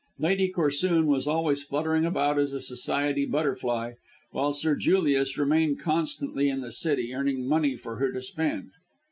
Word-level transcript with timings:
Lady 0.17 0.49
Corsoon 0.51 1.05
was 1.05 1.27
always 1.27 1.63
fluttering 1.63 2.07
about 2.07 2.39
as 2.39 2.53
a 2.53 2.59
society 2.59 3.23
butterfly, 3.27 3.93
while 4.31 4.51
Sir 4.51 4.75
Julius 4.75 5.37
remained 5.37 5.79
constantly 5.79 6.49
in 6.49 6.61
the 6.61 6.71
City, 6.71 7.13
earning 7.13 7.47
money 7.47 7.75
for 7.75 7.97
her 7.97 8.11
to 8.11 8.21
spend. 8.23 8.71